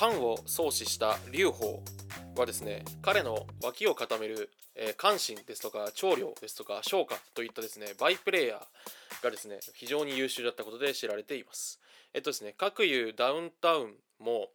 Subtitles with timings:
[0.00, 1.80] 漢を創始した劉邦
[2.34, 11.80] はですね彼の脇を固める、えー、関心ですとか長領ですとか昇華といったですねバイプレイヤーがですね非常に優秀だったことで知られています。
[12.14, 14.48] えっとですね各有ダウンタウンも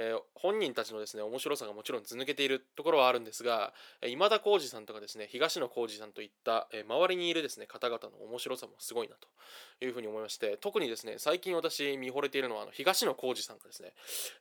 [0.00, 3.74] えー、本人たちのですね面白さがもちろんず抜けているところはあるんですが、
[4.08, 13.92] 今田耕司さんとかですね東野幸治さんといった、えー、周りにいるですね方々の面白さもすごいなというふうに思いまして特にですね最近私見惚れているのはあの東野幸治さんがですね、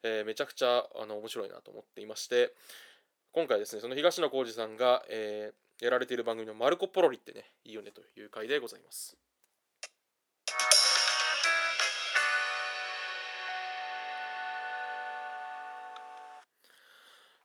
[0.04, 2.54] えめちゃくちゃあの面白いなと思っていまして
[3.34, 9.18] 今回ですねその東野幸治さんが、えやられている番組の「マルコ・ポロリ」ってねいいよねという回でございます。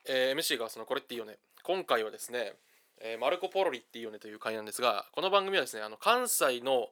[0.07, 1.37] えー、MC がそのこれっていいよね。
[1.63, 2.53] 今回はですね、
[3.01, 6.89] えー、マルコ・ポロリっていいよねという回なんですがこの番組はですねあの関西の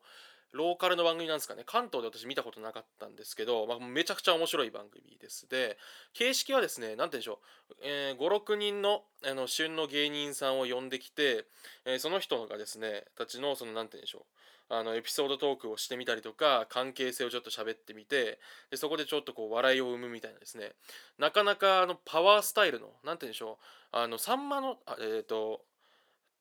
[0.52, 1.62] ローカルの番組なんですかね。
[1.66, 5.48] 関東で私見たことなかったんですけど、まあ、めちゃくちゃ面白い番組です。
[5.48, 5.78] で
[6.12, 11.46] 形式はですね何て言うんでしょう、えー、56人のあの旬の芸人さんを呼んできて、
[11.86, 14.22] えー、その人がですねたちのその何て言うんでしょう。
[14.68, 18.38] あのエピソードトークをしてみたりとか関係性をちょっと喋ってみて
[18.70, 20.72] でそこでちょっとこう笑いを生むみたいなですね。
[21.18, 23.58] なかなかあのパワースタイルの何て言うんでしょ
[23.92, 23.96] う。
[23.96, 25.62] あのさんまのえっ、ー、と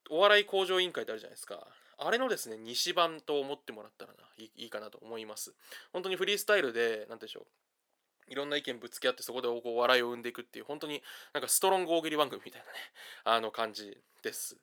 [0.10, 1.68] お笑い向上委員会ってあるじゃないですか。
[2.04, 5.54] あれのですね西版と思ってもらったらないいいかなと思います。
[5.94, 12.80] 本当にフリースタイルで何て言うんでしょういろんな意見ぶつけ合ってそこでこう笑いを生んでいくっていう本当になんかストロング大喜利番組みたいなね
[13.24, 14.58] あの感じです。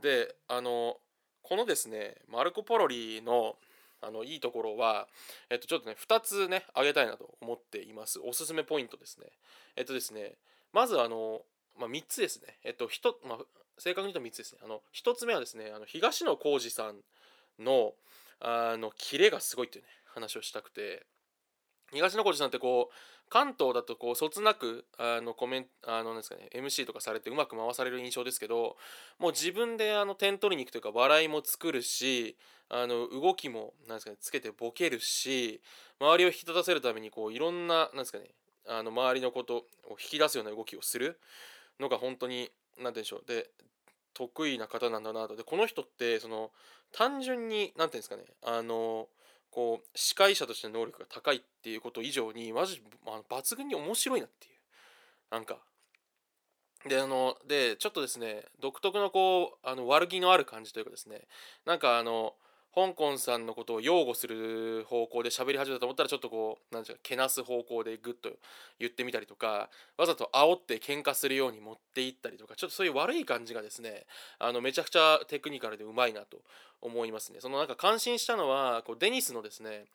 [0.00, 1.00] であの
[1.42, 3.56] このですねマルコ・ポロリの
[4.00, 5.08] あのいいところは、
[5.48, 8.18] えっと、ちょっとね2つね挙げたいなと思っています。
[8.18, 9.30] おすすめポイントですね。
[9.76, 10.36] えっとですね
[10.72, 11.44] まずあの、
[11.76, 12.58] まあ、3つですね。
[12.64, 13.38] えっと1、まあ、
[13.78, 14.60] 正確に言うと3つですね。
[14.64, 16.96] あの1つ目はですねあの東野幸治さん
[17.58, 17.94] の
[18.40, 21.06] あのキレがすごいっていうね話をしたくて。
[21.92, 22.94] 東野幸治さんってこう
[23.28, 28.76] 関東だとこうそつなくあのコメンあのですかね MC とかされてうまく回される印象ですけど
[29.18, 32.36] もう自分であの点取りに行くというか笑いも作るし
[32.68, 35.60] あの動きもなんですかねつけてボケるし
[36.00, 38.26] 周りを引き立たせるためにこういろんななんですかね
[38.68, 41.20] あの周りのことを引き出すような動きをする
[41.80, 43.24] のが本当に何て言うんでしょう。
[43.26, 43.50] で
[44.16, 45.36] 得意な方なんだなと。
[45.36, 46.50] でこの人ってその
[46.92, 49.08] 単純に何て言うんですかねあの
[49.50, 54.54] こう司会者としての能力が高いっていうこと以上にマジあの抜群に面白いなっていう。
[55.30, 55.58] なんか。
[56.88, 61.22] であのでちょっとですね独特のこうあの悪気のある感じというかですね
[61.64, 62.34] なんかあの
[62.76, 68.28] 香港さんのことを擁護する方向で喋り始めたと思ったらちょっとこう何て言うかけなす方向でグッと
[68.78, 74.04] 言ってみたりとかわざと煽って喧嘩するように持っていったりとかちょっとそういう悪い感じがですね
[74.38, 76.36] あのめちゃくちゃテクニカルでうまいなと
[76.82, 77.38] 思いますね。
[77.40, 79.86] そのなんか感心したのはこうデニスのですね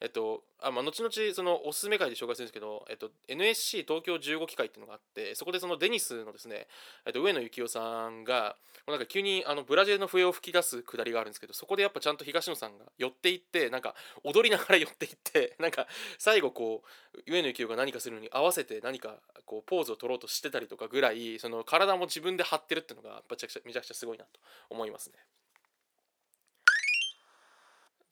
[0.00, 6.66] えっとあまあ、後々そのおすすめ会で紹介するんですけど、えっと、NSC 東京15期会っていうのがあってそこでそのデニスのですね、
[7.06, 8.56] えっと、上野幸雄さんが
[8.86, 13.94] なんか急にあのブラジルの笛を吹き出すくだりがあるんですけどそこでやっぱちゃんと東野さんが寄っていってなんか
[14.24, 15.86] 踊りながら寄っていって なんか
[16.18, 16.82] 最後こ
[17.14, 24.40] う上野幸雄が何かするのに合わせて何かこうポーズを取ろうとしてたりとかぐらいその体も自分で張ってるっていうのがめちゃくちゃめちゃくちゃすごいなと
[24.70, 25.18] 思いますね。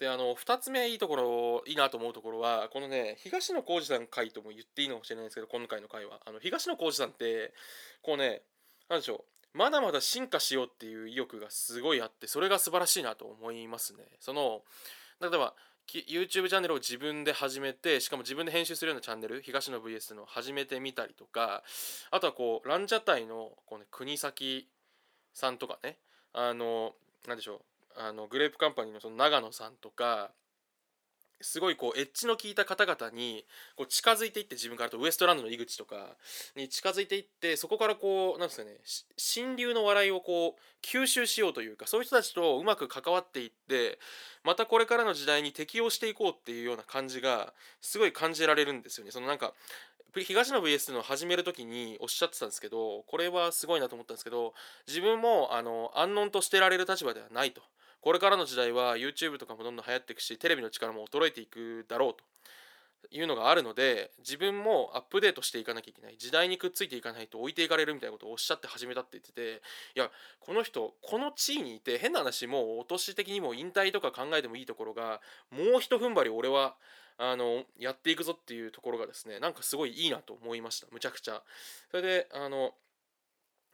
[0.03, 6.19] であの2つ目いいところいいなと思うところはこのね東野幸治さん回とも言っていいのかもしれないですけど今回の回は。
[6.27, 7.55] あの東野幸治さんって
[8.03, 8.43] こうね
[8.91, 9.25] 何でしょ
[9.55, 9.57] う。
[9.57, 14.03] まだまだ進化しようっていう意欲がすごいあってそれが素晴らしいなと思いますね。
[14.19, 14.63] その
[15.21, 15.55] 例えば
[15.87, 21.63] YouTube チャンネルを自分で始めてしかも自分で編集するようなチャンネル東野 VS の始めてみたりとか
[22.11, 24.67] あとはこうランジャタイのこう、ね、国崎
[25.33, 25.99] さんとかね
[26.33, 26.95] あの
[27.29, 27.72] 何でしょう。
[27.97, 30.31] あのグレープカンパニーのその長野さんとか
[31.43, 33.45] すごいこうエッジの効いた方々に
[33.77, 36.17] こう近づいていって自分からとウエストランドの井口とか
[36.57, 38.77] に近づいていってそこからこうなんですかね
[39.17, 43.99] 新流の笑いをこう吸収しようというかそういう人たちとうまく関わっていって
[44.45, 49.13] またこれからの時代に適応していこうっていうような感じがすごい感じられるんですよね。
[49.13, 49.53] そのなんか
[50.15, 54.53] 東野 VS の始める時におっしゃってたんですけどこれはすごいなと思ったんですけど
[54.87, 57.63] 自分もあの安穏としてられる立場ではないと。
[58.03, 62.25] これからの時代は YouTube とかもどんどん流行っていくしテレビの力も衰えていくだろうと。
[63.11, 66.17] いうのがあるので自分もアップデートしていかなきゃいけない。
[66.17, 69.63] 時代にくっついていかないと置いていかれるみたいなことをおっしゃって始めたって言ってて
[69.97, 70.11] いや
[70.41, 75.21] この人この地位にいて変な話もうお年的にも引退とか考えてもいいところが
[75.51, 76.77] もうひと踏ん張り俺は
[77.19, 80.87] あのやっていくぞっていうところがですねなんかすごいいいなと思いました。
[80.93, 81.43] むちゃくちゃ。
[81.91, 82.73] それであの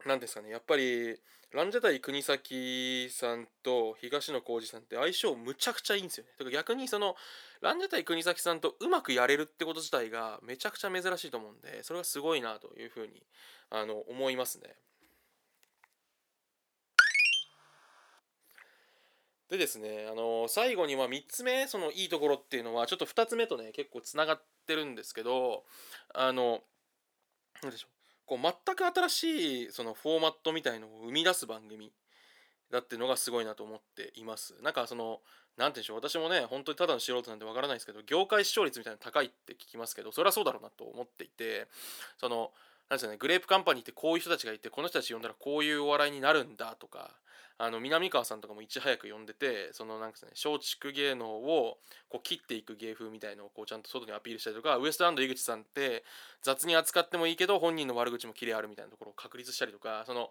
[0.06, 1.20] 何ですかねやっぱり
[1.52, 6.32] ランジャタイ国崎さんと東野幸治さんって相性むちゃくちゃいいんですよね。
[6.38, 7.16] だか逆にその
[7.62, 13.22] ランジャタイ国崎さんとうまくやれるってこと自体がめちゃくちゃ珍しいと思うんでそれがすごいなというふうに
[13.70, 14.74] あの思いますね。
[19.48, 25.64] でですね、あの最後には3つ目そのいいところっていうのはちょっと2つ目とね結構つながってるんですけど
[26.14, 26.60] あの
[27.62, 27.97] 何でしょう
[28.28, 31.90] こう全く新しいそのフォーマットみたいのを生み出す番組
[32.70, 34.54] だってのがすごいなと思っています。
[34.62, 35.20] なんかその
[35.56, 41.66] 何て言うんでしょう私もね本当にただの素人なんでわからないですけど業界視聴率みたいなの高いって聞きますけどそれはそうだろうなと思っていて
[42.18, 42.52] その
[42.90, 47.10] なんですかねグレープカンパニーってこういう人たちがいてこの人たち呼んだらこういうお笑いになるんだとか
[47.60, 51.78] あの南川さんとかもいち早く呼んでてそのなんかね松竹芸能を
[52.08, 56.04] こう切っていく芸風みたいのをこうちゃんと外にアピールしたりとかウエストランド井口さんって
[56.42, 60.30] 雑に扱ってもいいけど本人の悪口もキレあるみたいなところを確立したりとかその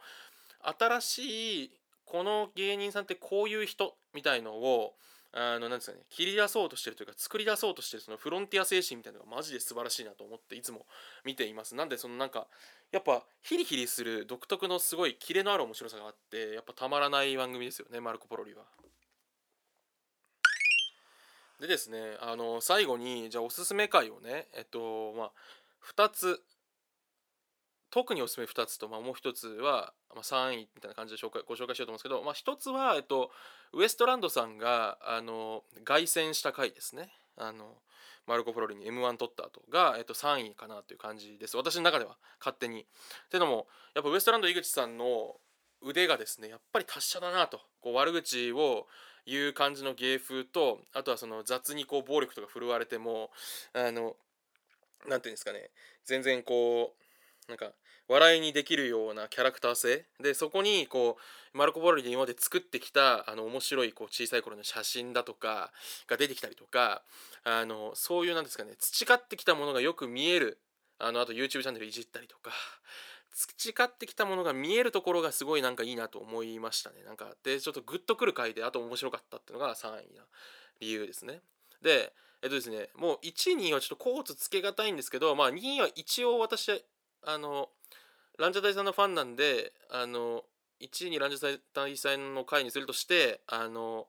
[0.79, 1.71] 新しい
[2.05, 4.93] この芸人さんってこういう人みたいのを
[5.33, 10.85] あのなんですかね切り出そうとしてるというか作り出そうとしてるそのフロンティア精神みたいなのがマジで素晴らしいなと思っていつも
[11.25, 12.47] 見ていますなんでそのなんか
[12.91, 18.63] やっぱヒリヒリする独特のすごいキレのある面白さがあってやっぱたまらない番組ですよねマルコ・ポロリは。
[21.59, 25.31] でですねあの最後にじゃあおすすめ回をねえっとまあ
[25.95, 26.41] 2つ
[27.89, 33.31] 特におすすめ2つと、まあ、もう1つは、まあ、3位みたいな感じで紹介ご紹介しようと思うんですけど、まあ、1つは、えっと、
[33.73, 37.09] ウエストランドさんがあの凱旋した回ですね。
[37.37, 37.75] あの
[38.25, 42.81] マルコ・プロリに m 1取った後が、えっと、3位かなという感じです私の中では勝手に。
[42.81, 42.85] っ
[43.29, 45.37] ていうのもやっぱウエストランド井口さんの
[45.81, 48.87] 腕がですねやっぱり達者だなとこう悪口を
[49.25, 53.29] 言う感じの芸風とあとはその雑にこう暴力とか振るわれても
[53.73, 54.15] あの何て
[55.05, 55.69] 言うんですかね
[56.05, 57.06] 全然こう
[57.47, 57.71] なんか
[58.09, 60.05] 笑いにできるようなキャラクター性。
[60.21, 61.17] でそこにこ
[61.53, 65.71] うマルコ・ポロリで今まで作ってきたあの面白いこう小さい頃の写真だとか
[66.07, 67.03] が出てきたりとか
[67.43, 70.59] あのそういうなんですかね培ってきたものがよく見える
[70.99, 72.51] あのあと YouTube チャンネルいじったりとか
[73.31, 77.03] 培ってきたものが見えるところがすごいなんかいいなと思いましたね。
[77.05, 80.23] なんかでちょっとグッとくる回であと面白かったっていうのが3位な
[80.79, 81.41] 理由ですね。
[81.83, 86.83] でえっとですねもう1位2位はちょっとコーツつけがたいんですけどまあ2位は一応私
[87.27, 87.67] あの
[88.39, 90.43] ランジャタイさんのファンなんであの
[90.79, 94.07] 1位にランジャタイさんの回にするとしてあの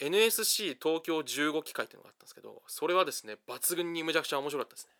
[0.00, 4.92] NSC 東京15機会っていうのがあったんですけどそれはですね抜群にむちゃくちゃ面白かったですね。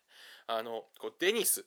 [0.47, 1.65] あのこうデニス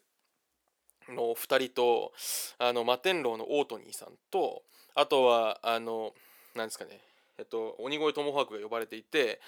[1.08, 2.12] の2人と
[2.58, 4.62] あの摩天楼のオートニーさんと
[4.94, 6.14] あとはあの
[6.54, 7.00] なんですかね
[7.38, 9.40] えっと鬼越トモハークが呼ばれていて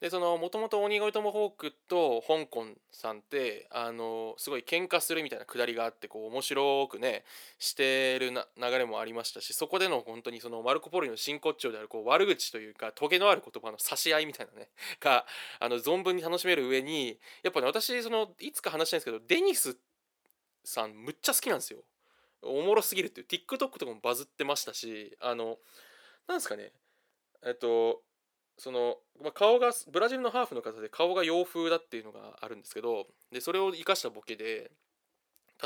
[0.00, 7.24] でそのもともと鬼越トモホークと香港さんってあのすごい喧嘩するみたいなくだりがあってこう面白くね
[7.58, 14.68] してるな流れもありましたしそこでの本当にそのマルコ・ポリの真骨頂であるこう悪口というかトゲのある言葉の差し合いみたいなね
[15.00, 15.26] が
[15.58, 19.76] あの存分に楽しめる上にやっぱね私そのいつか話したいんですけどデニス
[20.62, 21.80] さんむっちゃ好きなんですよ。
[22.42, 25.58] おもろすぎるっていう TikTok とかもバズってましたしあの
[26.28, 26.70] なんですかね
[27.42, 28.02] えっと
[28.58, 34.70] その、まあ、顔がブラジルのハーフの方で顔が洋風だっていうのがあるんですけどでそれを生かしたボケで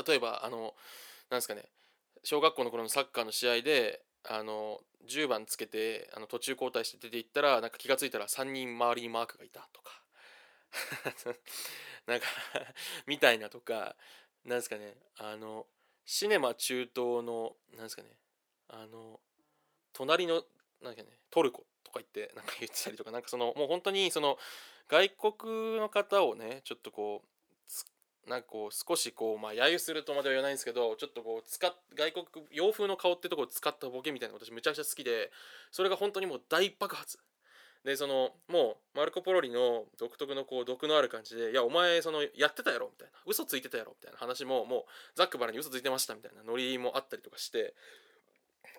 [0.07, 0.73] 例えばあの
[1.29, 1.65] なんですかね
[2.23, 10.01] 小学校の頃のサッカーの試合であの10番つけてあの途中交代して出ていったらなんか気が付いたら3人周りにマークがいたとか。
[12.07, 12.25] なんか
[13.05, 13.95] みたいなとか
[14.43, 15.67] なんですかねあの
[16.05, 18.09] シネマ中東のなんですかね
[18.67, 19.21] あの
[19.93, 20.43] 隣の
[20.81, 24.37] なんかねトルコか言ってなんか言ってたりとかなんかそのもう本当にその
[24.89, 35.31] 外国の方をねちょっとこうなんかこう少しこうまあ揶揄するとまでは言わないんですけどちょっとこう使っ外国洋風の顔ってとこを使ったボケみたいなの私めちゃくちゃ好きで
[35.71, 37.19] それが本当にもう大爆発。
[37.83, 44.83] でそのもうマルコ・ポロリの独特のこう毒のある感じで「いやお前そのやってたやろ」みたいな「嘘ついてたやろ」みたいな話ももう
[45.15, 47.73] ザックバラに嘘ついてましたみたいなノリもあったりとかして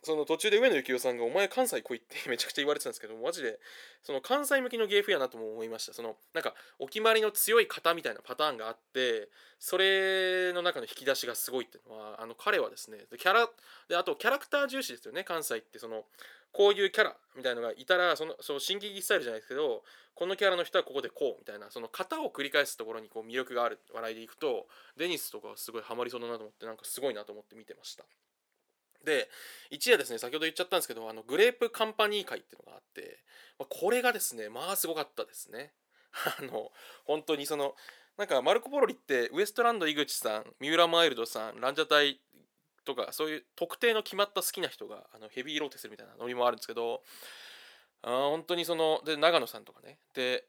[0.03, 3.59] その途中で上野幸雄さんが「お前関西来い」って めちゃくちゃ言われてたんですけどマジで
[4.03, 13.50] その関西向きの芸風やなとも思いましたそのなんかお決まりの強い型みたいなパターンがあってそれの中の引き出しがすごいっていうのはあの彼はですねキャラ
[13.88, 16.07] であとキャラクター重視ですよね関西ってその
[16.53, 28.05] こういうキャラみたいのがいたらそのその新喜劇スタイルじゃないですけどこのキャラの人はここでこうみたいなその型を繰り返すところにこう魅力がある笑いでいくとデニスとかすごいハマりそうだなと思ってなんかすごいなと思って見てました。
[29.04, 29.28] で
[29.70, 33.18] 一夜ですね先ほど言っちゃったんですけどあのグレープカンパニー会っていうのがあって、
[33.58, 35.73] ま、これがですねまあすごかったですね。
[36.38, 36.70] あの
[37.04, 37.75] 本当にその
[38.16, 42.20] なんかマルコ・ポロリってウエストランド井口さん三浦マイルドさんランジャタイ
[42.84, 47.02] とかそういう特定の決まった好きな人があのヘビーローテするみたいなノリもあるんですけど
[48.02, 49.99] あ本当にそので長野さんとかね。
[50.14, 50.46] で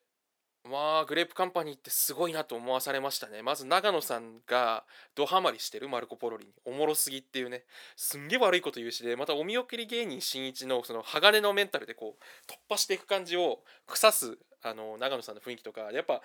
[0.70, 3.44] まあグレープカンパニーってすごいなと思わされましたね。
[3.44, 6.52] まず長野さんがドハマりしてるマルコ・ポロリに。
[6.66, 7.64] おもろすぎっていうね。
[7.96, 15.92] すんげえ悪いこと言うしでまたお見送り芸人しんいちのその鋼のメンタルでこう突破していく感じを腐すあの長野さんの雰囲気とか。
[15.92, 16.22] やっぱ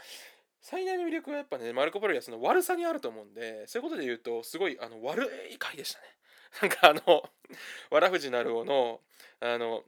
[0.62, 6.04] 最大の魅力はやっぱねマルコ・ポロリはその悪さにあると思うんでそういうことで言うとすごいあの悪い回でしたね。
[6.62, 7.23] なんかあの
[7.90, 9.00] わらふじなるおの
[9.40, 9.85] あの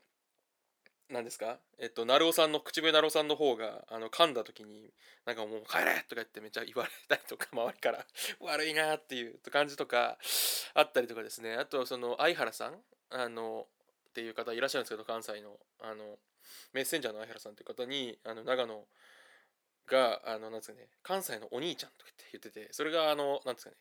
[1.12, 1.58] 何ですか？
[1.78, 4.90] えっと成尾さんの口笛成尾さんの方があの噛んだ時に
[5.26, 8.06] なんかもう「帰れ!」とか言ってめっちゃ言われたりとか 周りから
[8.40, 10.18] 悪いなっていう感じとか
[10.74, 13.68] あったりとかですねあとその相原さんあの
[14.08, 16.18] っていう方いらっしゃるんですけど関西のあの
[16.72, 18.86] メッセンジャーの相原さんっていう方にあの長野
[19.86, 23.76] があのなんですかね関西のお兄ちゃんとかって言っててそれがあのなんですかね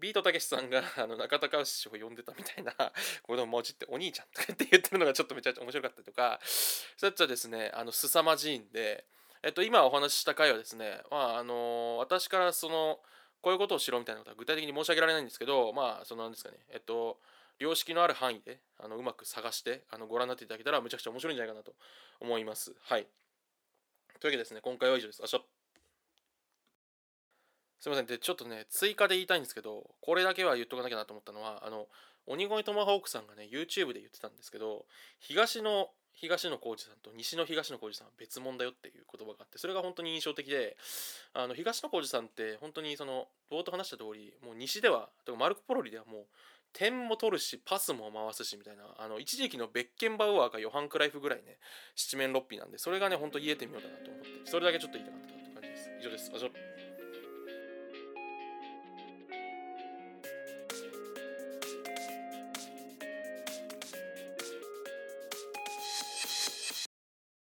[0.00, 2.72] ビートたけしさんが あの中田師匠を呼んでたみたいな
[3.22, 9.04] ことをもじってお兄ちゃんとかって言ってるのがちょっとめちゃくちゃ面白かったりとかそうやっちゃですねあの凄まじいんで
[9.42, 13.00] えっと今お話しした回はですねまああの私からその
[13.40, 17.20] こういうことをしろみたいなことは具体的に申し上げられないんですけどまあそのなんですかねえっと
[17.58, 21.74] 良識のある範囲であのうまく探してあのご覧になっていただけたらむちゃくちゃ面白いんじゃないかなと
[22.20, 22.74] 思います。
[22.80, 23.06] はい。
[24.24, 25.20] というわけですね今回は以上です。
[25.22, 25.42] あしょ。
[27.78, 28.06] すいません。
[28.06, 31.88] でちょっとね追加で言いたいんですけどこれだけは言っとかなきゃなと思ったのはあの
[32.24, 34.86] 鬼越トマホークさんがね YouTube で言ってたんですけど
[35.20, 40.78] 東の東野幸治さんと西の東野幸治さんは別物だよっていう言葉があってそれが本当に印象的で
[41.34, 46.24] あの東野幸治さんって本当にその冒頭話した通りもう西ではマルコ・ポロリではもう
[46.74, 51.56] 点も取るしパスも回すしみたいなあの一時期のベッケンバウアーかヨハン・クライフぐらいね
[51.94, 55.90] 七面六臂なんでそれがねほんと言えてみようだなと思ってそれだけちょっと言いたかったという感じです。
[56.00, 56.73] 以上です。